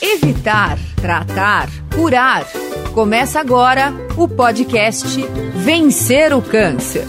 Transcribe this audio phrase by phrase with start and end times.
[0.00, 2.46] Evitar, tratar, curar.
[2.92, 5.06] Começa agora o podcast
[5.54, 7.06] Vencer o Câncer.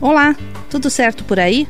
[0.00, 0.34] Olá,
[0.70, 1.68] tudo certo por aí?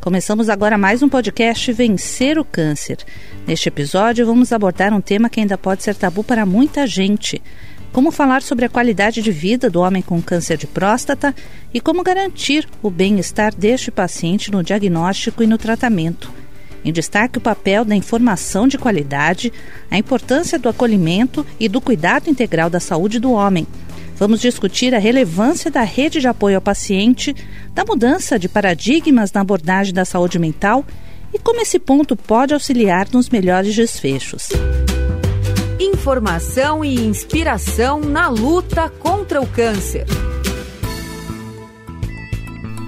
[0.00, 2.98] Começamos agora mais um podcast Vencer o Câncer.
[3.44, 7.42] Neste episódio, vamos abordar um tema que ainda pode ser tabu para muita gente.
[7.92, 11.34] Como falar sobre a qualidade de vida do homem com câncer de próstata
[11.74, 16.45] e como garantir o bem-estar deste paciente no diagnóstico e no tratamento.
[16.86, 19.52] Em destaque, o papel da informação de qualidade,
[19.90, 23.66] a importância do acolhimento e do cuidado integral da saúde do homem.
[24.14, 27.34] Vamos discutir a relevância da rede de apoio ao paciente,
[27.74, 30.84] da mudança de paradigmas na abordagem da saúde mental
[31.34, 34.50] e como esse ponto pode auxiliar nos melhores desfechos.
[35.80, 40.06] Informação e inspiração na luta contra o câncer.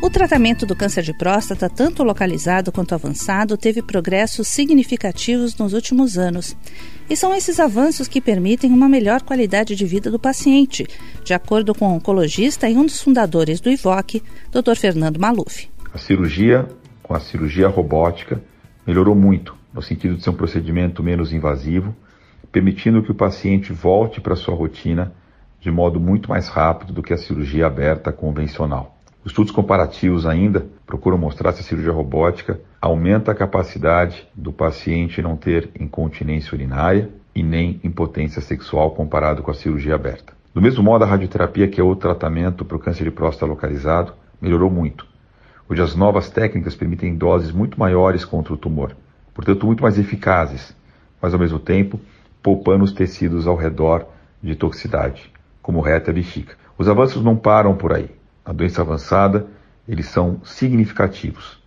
[0.01, 6.17] O tratamento do câncer de próstata, tanto localizado quanto avançado, teve progressos significativos nos últimos
[6.17, 6.57] anos.
[7.11, 10.87] E são esses avanços que permitem uma melhor qualidade de vida do paciente,
[11.25, 14.77] de acordo com o oncologista e um dos fundadores do IVOC, Dr.
[14.77, 15.69] Fernando Maluf.
[15.93, 16.69] A cirurgia,
[17.03, 18.41] com a cirurgia robótica,
[18.87, 21.95] melhorou muito, no sentido de ser um procedimento menos invasivo,
[22.53, 25.13] permitindo que o paciente volte para sua rotina
[25.61, 28.98] de modo muito mais rápido do que a cirurgia aberta convencional.
[29.29, 35.37] Estudos comparativos ainda procuram mostrar se a cirurgia robótica aumenta a capacidade do paciente não
[35.37, 40.33] ter incontinência urinária e nem impotência sexual comparado com a cirurgia aberta.
[40.55, 44.15] Do mesmo modo, a radioterapia, que é outro tratamento para o câncer de próstata localizado,
[44.41, 45.07] melhorou muito.
[45.69, 48.97] Hoje as novas técnicas permitem doses muito maiores contra o tumor,
[49.35, 50.75] portanto muito mais eficazes,
[51.21, 52.01] mas ao mesmo tempo
[52.43, 54.07] poupando os tecidos ao redor
[54.43, 56.55] de toxicidade, como reta e bexiga.
[56.79, 58.18] Os avanços não param por aí
[58.49, 59.47] a doença avançada,
[59.87, 61.63] eles são significativos.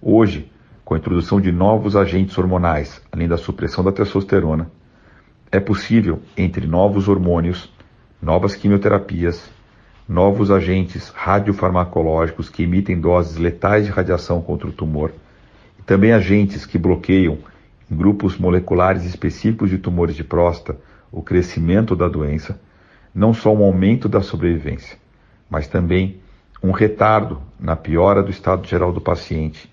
[0.00, 0.50] Hoje,
[0.82, 4.70] com a introdução de novos agentes hormonais, além da supressão da testosterona,
[5.52, 7.70] é possível, entre novos hormônios,
[8.22, 9.50] novas quimioterapias,
[10.08, 15.12] novos agentes radiofarmacológicos que emitem doses letais de radiação contra o tumor,
[15.78, 17.36] e também agentes que bloqueiam,
[17.90, 20.80] em grupos moleculares específicos de tumores de próstata,
[21.12, 22.58] o crescimento da doença,
[23.14, 25.03] não só um aumento da sobrevivência,
[25.54, 26.20] mas também
[26.60, 29.72] um retardo na piora do estado geral do paciente,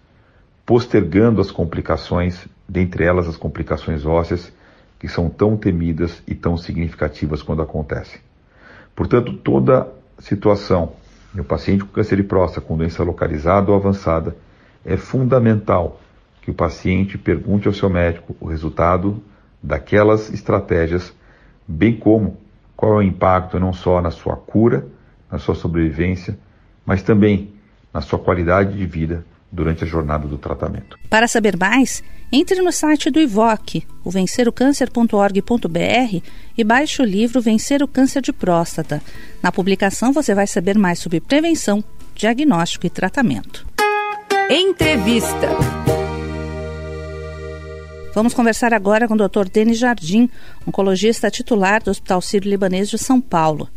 [0.64, 4.54] postergando as complicações, dentre elas as complicações ósseas,
[5.00, 8.22] que são tão temidas e tão significativas quando acontecem.
[8.96, 10.92] Portanto, toda situação
[11.34, 14.36] no paciente com câncer de próstata com doença localizada ou avançada
[14.86, 16.00] é fundamental
[16.44, 19.20] que o paciente pergunte ao seu médico o resultado
[19.64, 21.12] daquelas estratégias,
[21.68, 22.38] bem como
[22.78, 24.86] qual é o impacto não só na sua cura,
[25.32, 26.38] na sua sobrevivência,
[26.86, 27.54] mas também
[27.94, 30.98] na sua qualidade de vida durante a jornada do tratamento.
[31.10, 36.22] Para saber mais, entre no site do IVOC, o vencerocâncer.org.br
[36.58, 39.02] e baixe o livro Vencer o Câncer de Próstata.
[39.44, 41.84] Na publicação você vai saber mais sobre prevenção,
[42.16, 43.68] diagnóstico e tratamento.
[44.50, 45.50] Entrevista.
[48.14, 49.48] Vamos conversar agora com o Dr.
[49.52, 50.30] Denis Jardim,
[50.68, 53.70] oncologista titular do Hospital Sírio-Libanês de São Paulo.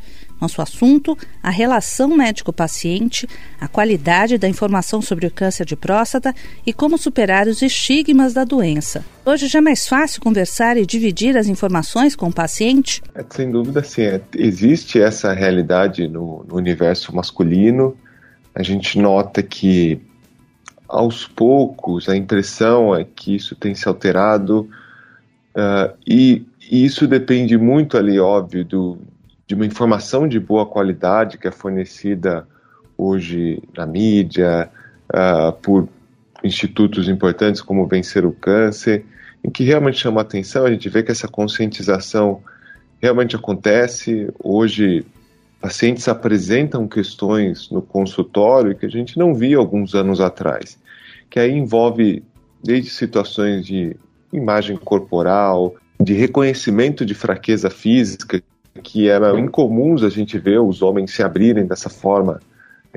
[0.45, 3.27] Nosso assunto: a relação médico-paciente,
[3.59, 6.35] a qualidade da informação sobre o câncer de próstata
[6.67, 9.03] e como superar os estigmas da doença.
[9.25, 13.03] Hoje já é mais fácil conversar e dividir as informações com o paciente?
[13.15, 14.03] É, sem dúvida, sim.
[14.03, 17.97] É, existe essa realidade no, no universo masculino.
[18.55, 19.99] A gente nota que
[20.87, 24.69] aos poucos a impressão é que isso tem se alterado
[25.57, 28.99] uh, e, e, isso depende muito ali, óbvio, do,
[29.47, 32.47] de uma informação de boa qualidade que é fornecida
[32.97, 34.71] hoje na mídia,
[35.13, 35.89] uh, por
[36.43, 39.05] institutos importantes como Vencer o Câncer,
[39.43, 42.43] em que realmente chama atenção, a gente vê que essa conscientização
[43.01, 44.29] realmente acontece.
[44.43, 45.05] Hoje,
[45.61, 50.79] pacientes apresentam questões no consultório que a gente não via alguns anos atrás,
[51.29, 52.23] que aí envolve
[52.63, 53.97] desde situações de
[54.33, 58.43] imagem corporal, de reconhecimento de fraqueza física,
[58.83, 62.41] que era incomuns a gente ver os homens se abrirem dessa forma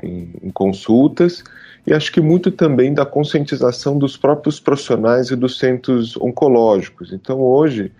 [0.02, 1.42] em, em, consultas,
[1.86, 7.12] e acho que muito também da conscientização dos próprios profissionais e dos centros oncológicos.
[7.12, 7.92] Então, hoje,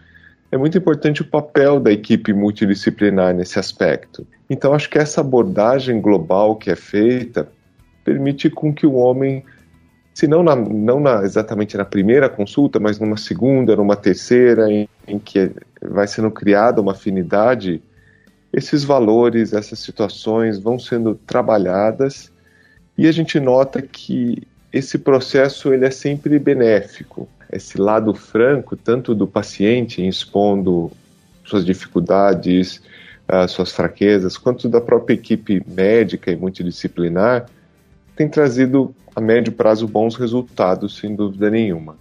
[0.51, 4.27] é muito importante o papel da equipe multidisciplinar nesse aspecto.
[4.49, 7.49] Então, acho que essa abordagem global que é feita
[8.05, 9.45] permite com que o homem,
[10.19, 14.89] se não, na, não na, exatamente na primeira consulta, mas numa segunda, numa terceira, em,
[15.07, 17.81] em que vai sendo criada uma afinidade,
[18.53, 22.33] esses valores, essas situações vão sendo trabalhadas
[22.97, 24.43] e a gente nota que
[24.73, 27.29] esse processo ele é sempre benéfico.
[27.53, 30.91] Esse lado franco, tanto do paciente expondo
[31.45, 32.83] suas dificuldades,
[33.29, 37.47] uh, suas fraquezas, quanto da própria equipe médica e multidisciplinar,
[38.17, 41.97] tem trazido a médio prazo bons resultados, sem dúvida nenhuma.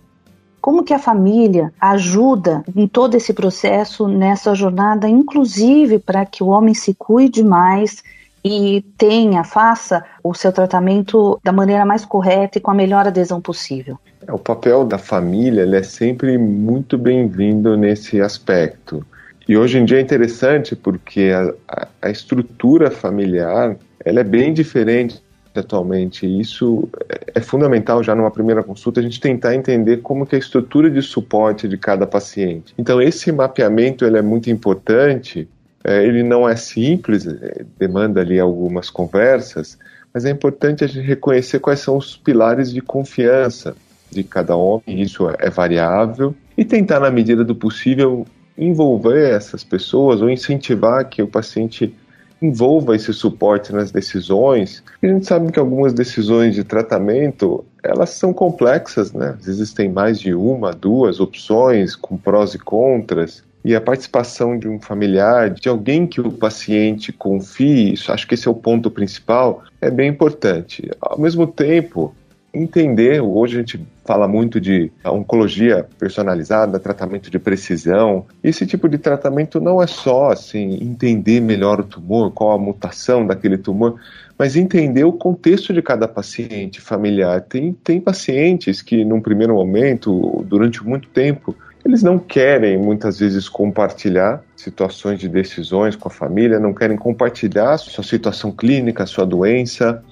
[0.61, 6.47] Como que a família ajuda em todo esse processo, nessa jornada, inclusive para que o
[6.47, 8.03] homem se cuide mais
[8.45, 13.41] e tenha, faça o seu tratamento da maneira mais correta e com a melhor adesão
[13.41, 13.97] possível?
[14.27, 19.03] É, o papel da família é sempre muito bem-vindo nesse aspecto.
[19.47, 23.75] E hoje em dia é interessante porque a, a, a estrutura familiar
[24.05, 25.21] ela é bem diferente
[25.59, 26.25] atualmente.
[26.25, 26.87] E isso
[27.33, 30.89] é fundamental já numa primeira consulta a gente tentar entender como que é a estrutura
[30.89, 32.73] de suporte de cada paciente.
[32.77, 35.47] Então esse mapeamento ele é muito importante.
[35.83, 39.77] É, ele não é simples, é, demanda ali algumas conversas,
[40.13, 43.75] mas é importante a gente reconhecer quais são os pilares de confiança
[44.11, 45.01] de cada homem.
[45.01, 48.25] Isso é variável e tentar na medida do possível
[48.57, 51.93] envolver essas pessoas ou incentivar que o paciente
[52.41, 54.83] envolva esse suporte nas decisões.
[55.01, 59.37] A gente sabe que algumas decisões de tratamento elas são complexas, né?
[59.47, 63.43] Existem mais de uma, duas opções com prós e contras.
[63.63, 68.47] E a participação de um familiar, de alguém que o paciente confie, acho que esse
[68.47, 70.89] é o ponto principal, é bem importante.
[71.01, 72.15] Ao mesmo tempo,
[72.53, 78.25] entender, hoje a gente fala muito de oncologia personalizada, tratamento de precisão.
[78.43, 83.27] Esse tipo de tratamento não é só assim entender melhor o tumor, qual a mutação
[83.27, 83.99] daquele tumor,
[84.37, 87.41] mas entender o contexto de cada paciente familiar.
[87.41, 91.55] Tem, tem pacientes que, num primeiro momento, durante muito tempo,
[91.85, 97.77] eles não querem muitas vezes compartilhar situações de decisões com a família, não querem compartilhar
[97.77, 100.03] sua situação clínica, sua doença.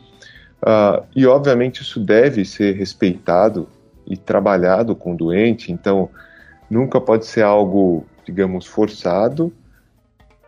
[0.65, 3.69] Uh, e obviamente isso deve ser respeitado
[4.07, 6.09] e trabalhado com o doente, então
[6.67, 9.53] nunca pode ser algo, digamos, forçado,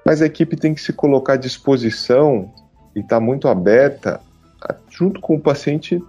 [0.03, 2.51] mas a equipe tem que se colocar à disposição
[2.95, 4.19] e estar tá muito aberta,
[4.59, 6.01] a, junto com o paciente,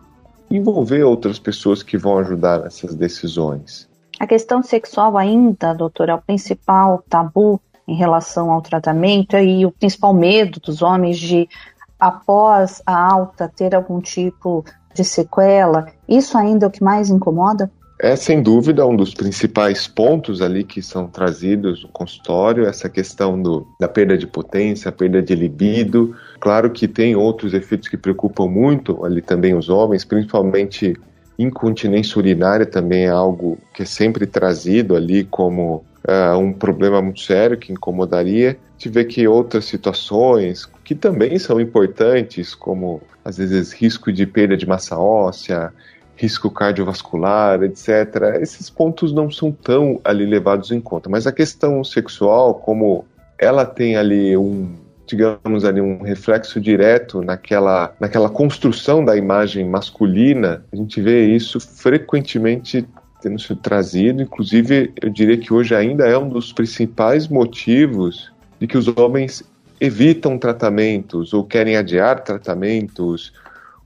[0.50, 3.86] envolver outras pessoas que vão ajudar nessas decisões.
[4.18, 9.70] A questão sexual ainda, doutora, é o principal tabu em relação ao tratamento e o
[9.70, 11.48] principal medo dos homens de
[11.98, 14.64] após a alta ter algum tipo
[14.94, 17.70] de sequela, isso ainda é o que mais incomoda?
[18.00, 23.40] É sem dúvida um dos principais pontos ali que são trazidos no consultório, essa questão
[23.40, 26.14] do, da perda de potência, perda de libido.
[26.38, 30.94] Claro que tem outros efeitos que preocupam muito ali também os homens, principalmente
[31.36, 37.20] incontinência urinária também é algo que é sempre trazido ali como uh, um problema muito
[37.20, 38.56] sério que incomodaria.
[38.86, 44.66] Vê que outras situações que também são importantes, como às vezes risco de perda de
[44.66, 45.70] massa óssea,
[46.16, 48.38] risco cardiovascular, etc.
[48.40, 53.04] Esses pontos não são tão ali levados em conta, mas a questão sexual, como
[53.38, 54.76] ela tem ali um
[55.06, 61.60] digamos ali um reflexo direto naquela naquela construção da imagem masculina, a gente vê isso
[61.60, 62.88] frequentemente
[63.20, 68.66] tendo sido trazido, inclusive eu diria que hoje ainda é um dos principais motivos de
[68.66, 69.44] que os homens
[69.80, 73.32] evitam tratamentos ou querem adiar tratamentos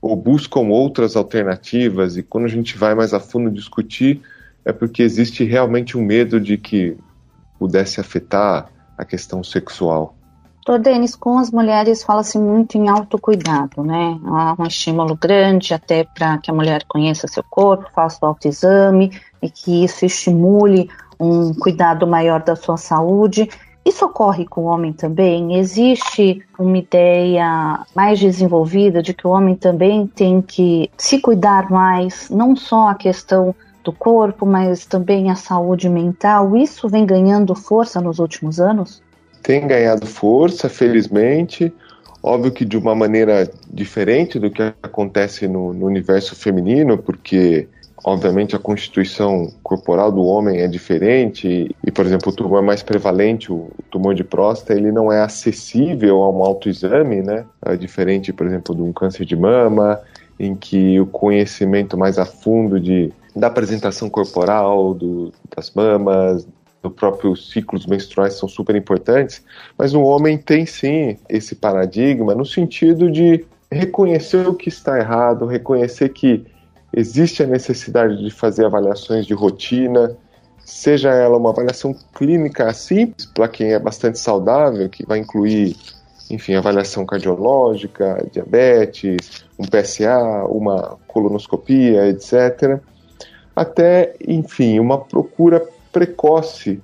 [0.01, 4.21] ou buscam outras alternativas e quando a gente vai mais a fundo discutir
[4.65, 6.97] é porque existe realmente um medo de que
[7.59, 10.15] pudesse afetar a questão sexual.
[10.65, 14.17] Doutor Denis, com as mulheres fala-se muito em autocuidado, né?
[14.25, 19.11] Há um estímulo grande até para que a mulher conheça seu corpo, faça o autoexame
[19.41, 20.89] e que isso estimule
[21.19, 23.49] um cuidado maior da sua saúde.
[23.85, 25.57] Isso ocorre com o homem também?
[25.57, 32.29] Existe uma ideia mais desenvolvida de que o homem também tem que se cuidar mais,
[32.29, 36.55] não só a questão do corpo, mas também a saúde mental?
[36.55, 39.01] Isso vem ganhando força nos últimos anos?
[39.43, 41.71] tem ganhado força, felizmente.
[42.23, 47.67] Óbvio que de uma maneira diferente do que acontece no, no universo feminino, porque
[48.03, 53.51] obviamente a constituição corporal do homem é diferente e, por exemplo, o tumor mais prevalente,
[53.51, 57.45] o tumor de próstata, ele não é acessível a um autoexame, né?
[57.65, 59.99] É diferente, por exemplo, de um câncer de mama,
[60.37, 66.45] em que o conhecimento mais a fundo de, da apresentação corporal, do, das mamas,
[66.81, 69.41] do próprio ciclos menstruais são super importantes,
[69.77, 75.45] mas o homem tem sim esse paradigma no sentido de reconhecer o que está errado,
[75.45, 76.45] reconhecer que
[76.93, 80.15] existe a necessidade de fazer avaliações de rotina,
[80.63, 85.75] seja ela uma avaliação clínica simples para quem é bastante saudável, que vai incluir
[86.29, 92.79] enfim, avaliação cardiológica, diabetes, um PSA, uma colonoscopia, etc.
[93.55, 96.81] Até, enfim, uma procura precoce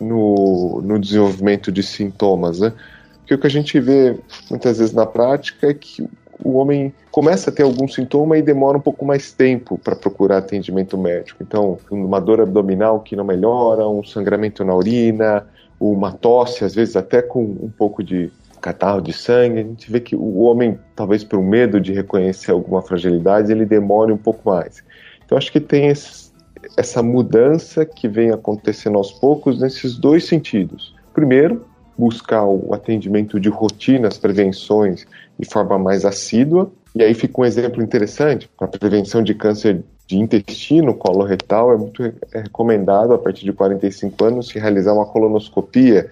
[0.00, 2.72] no, no desenvolvimento de sintomas, né?
[3.18, 4.16] Porque o que a gente vê
[4.48, 6.08] muitas vezes na prática é que
[6.42, 10.38] o homem começa a ter algum sintoma e demora um pouco mais tempo para procurar
[10.38, 11.42] atendimento médico.
[11.42, 15.46] Então, uma dor abdominal que não melhora, um sangramento na urina,
[15.80, 20.00] uma tosse, às vezes até com um pouco de catarro de sangue, a gente vê
[20.00, 24.82] que o homem, talvez por medo de reconhecer alguma fragilidade, ele demore um pouco mais.
[25.24, 26.32] Então, acho que tem esse,
[26.76, 30.94] essa mudança que vem acontecendo aos poucos nesses dois sentidos.
[31.14, 31.64] Primeiro,
[31.96, 35.06] buscar o atendimento de rotina, as prevenções
[35.38, 36.70] de forma mais assídua.
[36.94, 42.02] E aí fica um exemplo interessante a prevenção de câncer de intestino coloretal é muito
[42.04, 46.08] é recomendado a partir de 45 anos se realizar uma colonoscopia.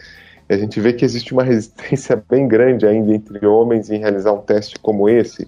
[0.49, 4.33] E a gente vê que existe uma resistência bem grande ainda entre homens em realizar
[4.33, 5.47] um teste como esse,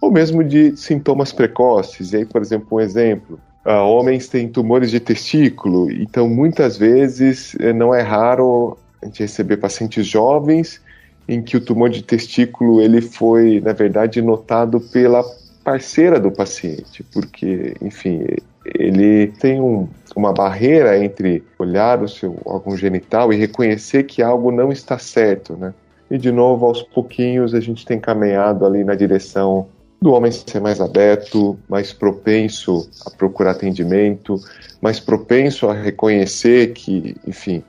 [0.00, 2.12] ou mesmo de sintomas precoces.
[2.12, 7.54] E aí, por exemplo, um exemplo: uh, homens têm tumores de testículo, então muitas vezes
[7.60, 10.80] eh, não é raro a gente receber pacientes jovens
[11.28, 15.22] em que o tumor de testículo ele foi, na verdade, notado pela
[15.62, 18.24] parceira do paciente, porque, enfim,
[18.64, 24.50] ele tem um, uma barreira entre olhar o seu órgão genital e reconhecer que algo
[24.50, 25.74] não está certo, né?
[26.10, 29.68] E de novo, aos pouquinhos, a gente tem caminhado ali na direção
[30.00, 34.40] do homem ser mais aberto, mais propenso a procurar atendimento,
[34.80, 37.62] mais propenso a reconhecer que, enfim,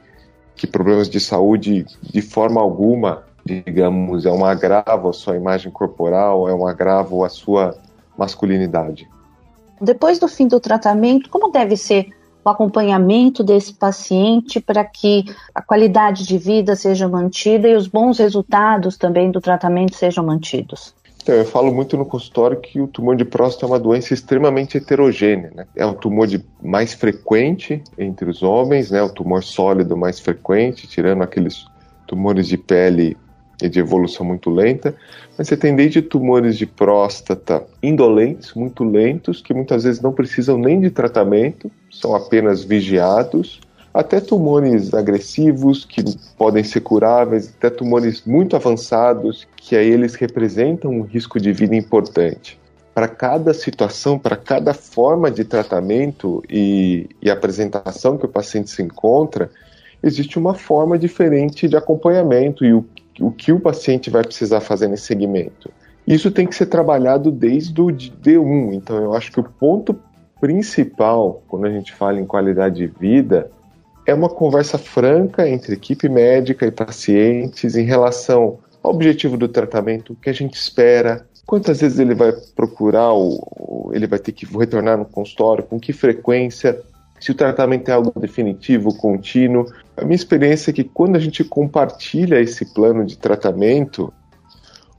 [0.55, 6.47] que problemas de saúde de forma alguma, digamos, é um agravo à sua imagem corporal,
[6.47, 7.75] é um agravo à sua
[8.17, 9.07] masculinidade.
[9.81, 12.07] Depois do fim do tratamento, como deve ser
[12.43, 18.17] o acompanhamento desse paciente para que a qualidade de vida seja mantida e os bons
[18.17, 20.93] resultados também do tratamento sejam mantidos?
[21.21, 24.77] Então, eu falo muito no consultório que o tumor de próstata é uma doença extremamente
[24.77, 25.51] heterogênea.
[25.53, 25.67] Né?
[25.75, 29.01] É o tumor de, mais frequente entre os homens, né?
[29.03, 31.65] o tumor sólido mais frequente, tirando aqueles
[32.07, 33.17] tumores de pele
[33.61, 34.95] e de evolução muito lenta,
[35.37, 40.57] mas você tem desde tumores de próstata indolentes, muito lentos, que muitas vezes não precisam
[40.57, 43.59] nem de tratamento, são apenas vigiados,
[43.93, 46.03] até tumores agressivos que
[46.37, 51.75] podem ser curáveis, até tumores muito avançados que aí eles representam um risco de vida
[51.75, 52.59] importante.
[52.93, 58.81] Para cada situação, para cada forma de tratamento e, e apresentação que o paciente se
[58.81, 59.49] encontra,
[60.03, 62.85] existe uma forma diferente de acompanhamento e o
[63.19, 65.69] o que o paciente vai precisar fazer nesse segmento.
[66.07, 68.73] Isso tem que ser trabalhado desde o D1.
[68.73, 69.95] Então, eu acho que o ponto
[70.39, 73.51] principal, quando a gente fala em qualidade de vida,
[74.05, 80.13] é uma conversa franca entre equipe médica e pacientes em relação ao objetivo do tratamento,
[80.13, 84.45] o que a gente espera, quantas vezes ele vai procurar, ou ele vai ter que
[84.45, 86.81] retornar no consultório, com que frequência,
[87.19, 89.65] se o tratamento é algo definitivo, contínuo.
[89.97, 94.13] A minha experiência é que quando a gente compartilha esse plano de tratamento,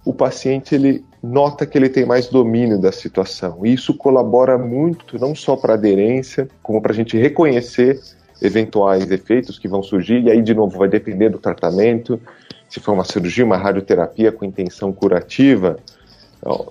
[0.04, 3.64] o paciente ele nota que ele tem mais domínio da situação.
[3.64, 8.00] E isso colabora muito, não só para aderência, como para a gente reconhecer
[8.42, 10.22] eventuais efeitos que vão surgir.
[10.22, 12.20] E aí, de novo, vai depender do tratamento.
[12.68, 15.76] Se for uma cirurgia, uma radioterapia com intenção curativa,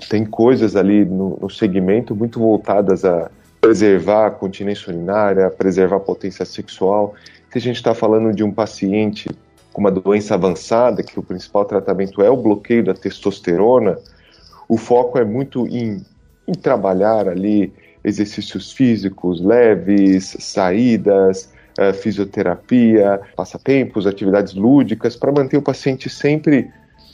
[0.09, 3.29] tem coisas ali no, no segmento muito voltadas a
[3.69, 7.13] preservar a continência urinária, preservar a potência sexual.
[7.51, 9.29] Se a gente está falando de um paciente
[9.71, 13.99] com uma doença avançada, que o principal tratamento é o bloqueio da testosterona,
[14.67, 16.03] o foco é muito em,
[16.47, 17.71] em trabalhar ali
[18.03, 26.71] exercícios físicos leves, saídas, uh, fisioterapia, passatempos, atividades lúdicas, para manter o paciente sempre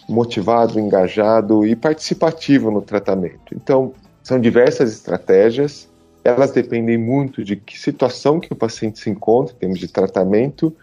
[0.07, 3.53] motivado, engajado e participativo no tratamento.
[3.53, 3.91] Então,
[4.23, 5.93] são diversas estratégias
[6.25, 10.75] elas dependem muito de que situação que o paciente se encontra em termos de tratamento,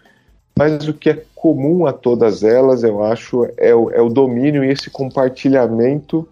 [0.57, 4.63] mas o que é comum a todas elas, eu acho, é o, é o domínio
[4.63, 6.25] e esse compartilhamento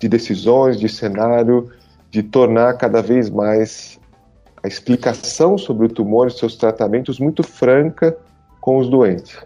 [0.00, 1.70] de decisões, de cenário,
[2.10, 4.00] de tornar cada vez mais
[4.60, 8.16] a explicação sobre o tumor e seus tratamentos muito franca
[8.60, 9.36] com os doentes.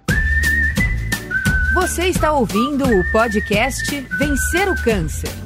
[1.75, 5.46] Você está ouvindo o podcast Vencer o Câncer.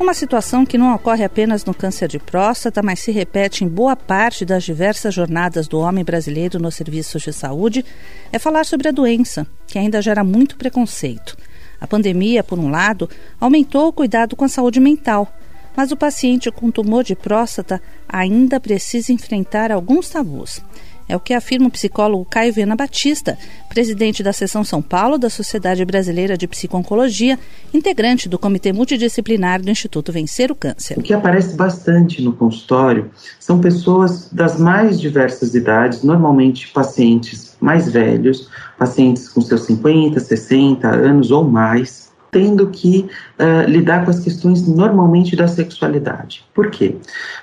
[0.00, 3.94] Uma situação que não ocorre apenas no câncer de próstata, mas se repete em boa
[3.94, 7.84] parte das diversas jornadas do homem brasileiro nos serviços de saúde,
[8.32, 11.36] é falar sobre a doença, que ainda gera muito preconceito.
[11.78, 15.30] A pandemia, por um lado, aumentou o cuidado com a saúde mental,
[15.76, 20.62] mas o paciente com tumor de próstata ainda precisa enfrentar alguns tabus.
[21.10, 23.36] É o que afirma o psicólogo Caio Viana Batista,
[23.68, 27.36] presidente da seção São Paulo da Sociedade Brasileira de Psiconcologia,
[27.74, 30.96] integrante do Comitê Multidisciplinar do Instituto Vencer o Câncer.
[30.96, 37.90] O que aparece bastante no consultório são pessoas das mais diversas idades, normalmente pacientes mais
[37.90, 38.48] velhos,
[38.78, 43.08] pacientes com seus 50, 60 anos ou mais, tendo que
[43.38, 46.44] uh, lidar com as questões normalmente da sexualidade.
[46.54, 46.96] Por quê?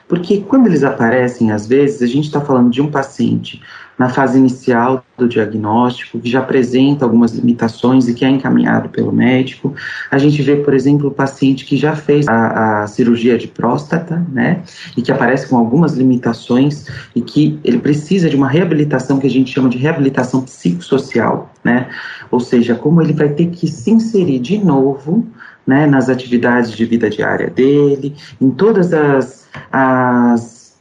[0.07, 3.61] Porque quando eles aparecem, às vezes, a gente está falando de um paciente
[3.97, 9.11] na fase inicial do diagnóstico, que já apresenta algumas limitações e que é encaminhado pelo
[9.11, 9.73] médico.
[10.11, 14.23] A gente vê, por exemplo, o paciente que já fez a, a, cirurgia de próstata,
[14.31, 14.61] né,
[14.95, 19.29] e que aparece com algumas limitações e que ele precisa de uma reabilitação que a
[19.29, 21.89] gente chama de reabilitação psicossocial, né,
[22.31, 25.27] ou seja, como ele vai ter que se inserir de novo
[25.65, 30.77] né, nas atividades de vida diária dele, em todas as, as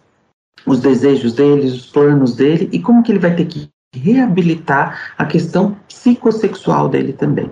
[0.64, 5.25] os desejos dele, os planos dele e como que ele vai ter que reabilitar a
[5.25, 7.50] questão psicossexual dele também.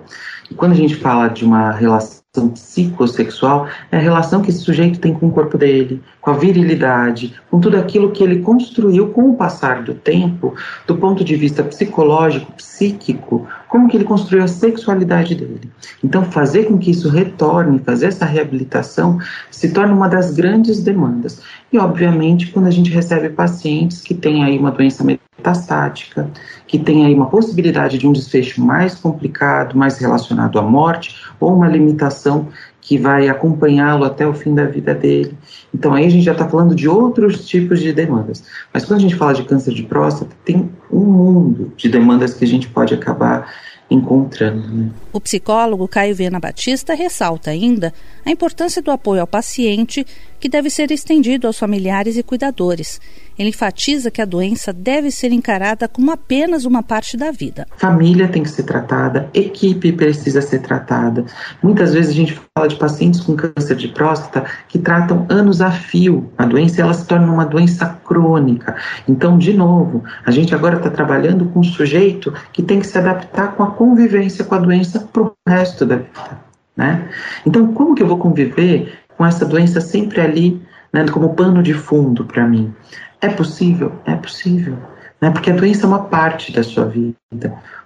[0.49, 4.99] E quando a gente fala de uma relação psicossexual, é a relação que esse sujeito
[4.99, 9.29] tem com o corpo dele, com a virilidade, com tudo aquilo que ele construiu com
[9.29, 10.53] o passar do tempo,
[10.85, 15.69] do ponto de vista psicológico, psíquico, como que ele construiu a sexualidade dele.
[16.03, 19.19] Então, fazer com que isso retorne, fazer essa reabilitação,
[19.51, 21.41] se torna uma das grandes demandas.
[21.71, 25.03] E, obviamente, quando a gente recebe pacientes que têm aí uma doença
[25.45, 26.29] metastática,
[26.65, 31.53] que tem aí uma possibilidade de um desfecho mais complicado, mais relacionado à morte, ou
[31.53, 32.47] uma limitação
[32.81, 35.37] que vai acompanhá-lo até o fim da vida dele.
[35.73, 38.43] Então aí a gente já está falando de outros tipos de demandas.
[38.73, 42.43] Mas quando a gente fala de câncer de próstata, tem um mundo de demandas que
[42.43, 43.51] a gente pode acabar
[43.89, 44.67] encontrando.
[44.67, 44.89] Né?
[45.13, 47.93] O psicólogo Caio Viana Batista ressalta ainda
[48.25, 50.05] a importância do apoio ao paciente,
[50.45, 53.01] que deve ser estendido aos familiares e cuidadores.
[53.35, 57.65] Ele enfatiza que a doença deve ser encarada como apenas uma parte da vida.
[57.77, 61.25] Família tem que ser tratada, equipe precisa ser tratada.
[61.63, 65.71] Muitas vezes a gente fala de pacientes com câncer de próstata que tratam anos a
[65.71, 68.75] fio a doença ela se torna uma doença crônica.
[69.07, 72.95] Então, de novo, a gente agora está trabalhando com um sujeito que tem que se
[72.99, 76.45] adaptar com a convivência com a doença para o resto da vida.
[76.77, 77.09] Né?
[77.47, 80.61] Então, como que eu vou conviver com essa doença sempre ali,
[80.93, 82.73] né, como pano de fundo para mim?
[83.21, 83.91] É possível?
[84.05, 84.77] É possível.
[85.21, 85.31] Né?
[85.31, 87.15] Porque a doença é uma parte da sua vida.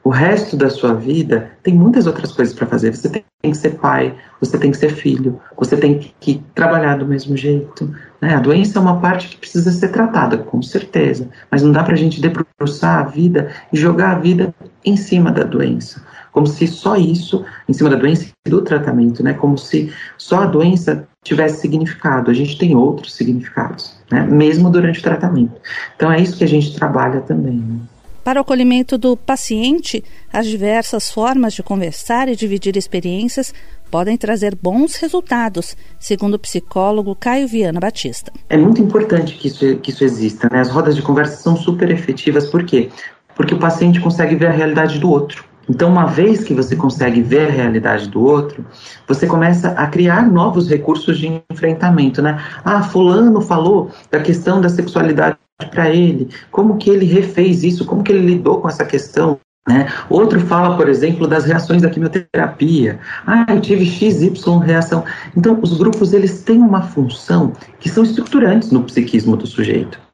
[0.04, 2.96] O resto da sua vida tem muitas outras coisas para fazer.
[2.96, 7.06] Você tem que ser pai, você tem que ser filho, você tem que trabalhar do
[7.06, 7.94] mesmo jeito.
[8.20, 8.36] Né?
[8.36, 11.30] A doença é uma parte que precisa ser tratada, com certeza.
[11.52, 15.32] Mas não dá para a gente debruçar a vida e jogar a vida em cima
[15.32, 19.58] da doença como se só isso, em cima da doença e do tratamento, né, como
[19.58, 22.32] se só a doença tivesse significado.
[22.32, 25.60] A gente tem outros significados, né, mesmo durante o tratamento.
[25.96, 27.58] Então é isso que a gente trabalha também.
[27.58, 27.80] Né.
[28.24, 33.54] Para o acolhimento do paciente, as diversas formas de conversar e dividir experiências
[33.90, 38.32] podem trazer bons resultados, segundo o psicólogo Caio Viana Batista.
[38.48, 40.48] É muito importante que isso, que isso exista.
[40.52, 40.60] Né?
[40.60, 42.90] As rodas de conversa são super efetivas, por quê?
[43.36, 45.49] Porque o paciente consegue ver a realidade do outro.
[45.70, 48.66] Então, uma vez que você consegue ver a realidade do outro,
[49.08, 52.42] você começa a criar novos recursos de enfrentamento, né?
[52.66, 55.38] Ah, fulano falou da questão da sexualidade
[55.72, 59.88] para ele, como que ele refez isso, como que ele lidou com essa questão, né?
[60.10, 63.00] Outro fala, por exemplo, das reações da quimioterapia.
[63.28, 64.32] Ah, eu tive XY
[64.64, 65.04] reação.
[65.38, 70.09] Então, os grupos eles têm uma função que são estruturantes no psiquismo do sujeito.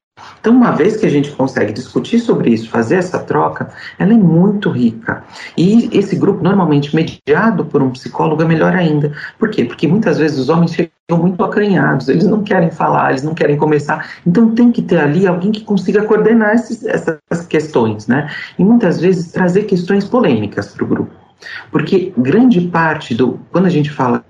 [0.45, 4.15] Então, uma vez que a gente consegue discutir sobre isso, fazer essa troca, ela é
[4.15, 5.23] muito rica.
[5.57, 9.11] E esse grupo, normalmente mediado por um psicólogo, é melhor ainda.
[9.39, 9.65] Por quê?
[9.65, 13.57] Porque muitas vezes os homens ficam muito acanhados, eles não querem falar, eles não querem
[13.57, 14.07] começar.
[14.23, 18.29] Então, tem que ter ali alguém que consiga coordenar esses, essas questões, né?
[18.59, 21.24] E muitas vezes trazer questões polêmicas para o grupo.
[21.71, 23.39] Porque grande parte do.
[23.51, 24.23] Quando a gente fala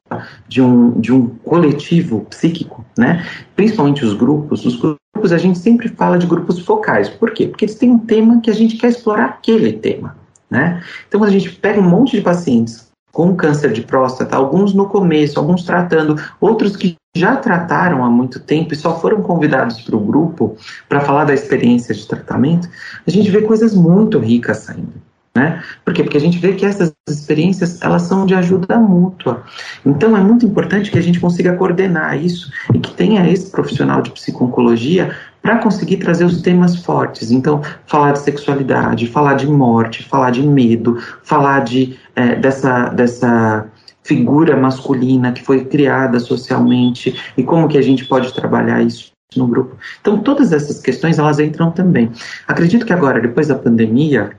[0.47, 3.25] de um, de um coletivo psíquico, né,
[3.55, 7.09] principalmente os grupos, os grupos a gente sempre fala de grupos focais.
[7.09, 7.47] Por quê?
[7.47, 10.15] Porque eles têm um tema que a gente quer explorar aquele tema.
[10.49, 10.83] Né?
[11.07, 15.39] Então, a gente pega um monte de pacientes com câncer de próstata, alguns no começo,
[15.39, 20.01] alguns tratando, outros que já trataram há muito tempo e só foram convidados para o
[20.01, 20.57] grupo
[20.89, 22.69] para falar da experiência de tratamento,
[23.07, 25.01] a gente vê coisas muito ricas saindo.
[25.33, 25.63] Né?
[25.83, 26.03] Por quê?
[26.03, 29.43] Porque a gente vê que essas experiências elas são de ajuda mútua.
[29.85, 34.01] Então é muito importante que a gente consiga coordenar isso e que tenha esse profissional
[34.01, 37.29] de psiconcologia para conseguir trazer os temas fortes.
[37.29, 43.67] Então, falar de sexualidade, falar de morte, falar de medo, falar de, é, dessa, dessa
[44.01, 49.45] figura masculina que foi criada socialmente e como que a gente pode trabalhar isso no
[49.45, 49.75] grupo.
[50.01, 52.11] Então, todas essas questões, elas entram também.
[52.47, 54.31] Acredito que agora, depois da pandemia,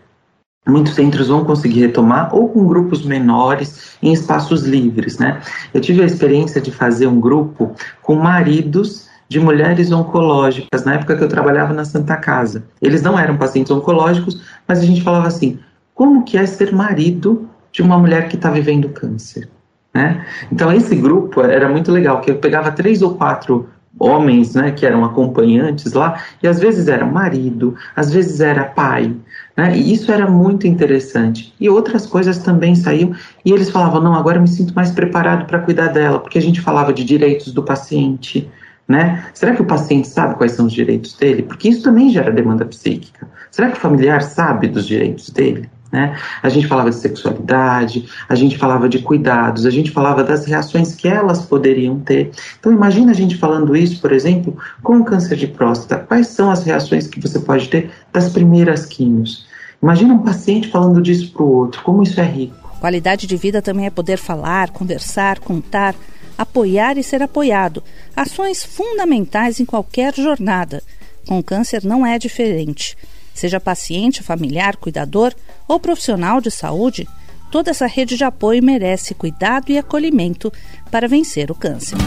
[0.67, 5.41] muitos centros vão conseguir retomar ou com grupos menores em espaços livres, né?
[5.73, 11.17] Eu tive a experiência de fazer um grupo com maridos de mulheres oncológicas na época
[11.17, 12.65] que eu trabalhava na Santa Casa.
[12.81, 15.59] Eles não eram pacientes oncológicos, mas a gente falava assim:
[15.95, 19.49] como que é ser marido de uma mulher que está vivendo câncer?
[19.95, 20.25] Né?
[20.53, 24.85] Então esse grupo era muito legal, que eu pegava três ou quatro homens, né, que
[24.85, 29.15] eram acompanhantes lá, e às vezes era marido, às vezes era pai,
[29.57, 31.55] né, e isso era muito interessante.
[31.59, 33.15] E outras coisas também saíam,
[33.45, 36.43] e eles falavam: não, agora eu me sinto mais preparado para cuidar dela, porque a
[36.43, 38.49] gente falava de direitos do paciente,
[38.87, 39.25] né?
[39.33, 41.43] Será que o paciente sabe quais são os direitos dele?
[41.43, 43.29] Porque isso também gera demanda psíquica.
[43.51, 45.69] Será que o familiar sabe dos direitos dele?
[45.93, 46.17] Né?
[46.43, 50.95] A gente falava de sexualidade, a gente falava de cuidados, a gente falava das reações
[50.95, 52.33] que elas poderiam ter.
[52.59, 56.05] Então, imagina a gente falando isso, por exemplo, com o câncer de próstata.
[56.05, 59.46] Quais são as reações que você pode ter das primeiras químios?
[59.83, 62.55] Imagina um paciente falando disso para o outro, como isso é rico.
[62.81, 65.95] Qualidade de vida também é poder falar, conversar, contar,
[66.37, 67.83] apoiar e ser apoiado.
[68.15, 70.83] Ações fundamentais em qualquer jornada.
[71.27, 72.97] Com câncer não é diferente.
[73.35, 75.35] Seja paciente, familiar, cuidador
[75.69, 77.07] ou profissional de saúde,
[77.51, 80.53] toda essa rede de apoio merece cuidado e acolhimento
[80.91, 81.99] para vencer o câncer.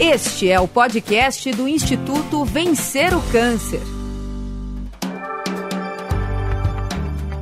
[0.00, 3.97] Este é o podcast do Instituto Vencer o Câncer.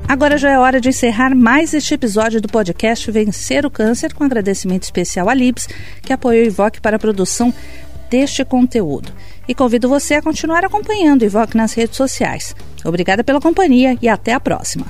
[0.09, 4.23] Agora já é hora de encerrar mais este episódio do podcast Vencer o Câncer, com
[4.23, 5.69] agradecimento especial à Libs,
[6.01, 7.53] que apoiou o Ivoque para a produção
[8.09, 9.13] deste conteúdo.
[9.49, 12.55] E convido você a continuar acompanhando o Ivoque nas redes sociais.
[12.85, 14.87] Obrigada pela companhia e até a próxima.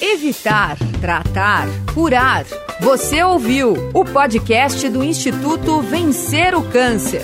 [0.00, 2.46] Evitar, tratar, curar.
[2.80, 7.22] Você ouviu o podcast do Instituto Vencer o Câncer.